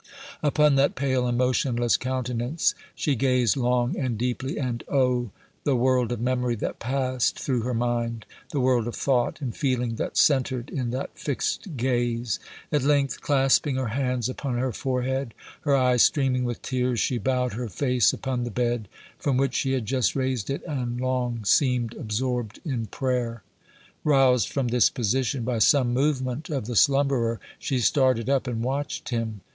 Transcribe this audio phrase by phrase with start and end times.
[0.41, 5.29] Upon that pale and motionless countenance she gazed long and deeply, and, oh!
[5.63, 8.25] the world of memory that passed through her mind!
[8.49, 12.39] the world of thought and feeling that centred in that fixed gaze!
[12.71, 17.53] At length, clasping her hands upon her forehead, her eyes streaming with tears, she bowed
[17.53, 18.87] her face upon the bed,
[19.19, 23.43] from which she had just raised it, and long seemed absorbed in prayer.
[24.03, 29.09] Roused from this position by some movement of the slumberer, she started up and watched
[29.09, 29.41] him.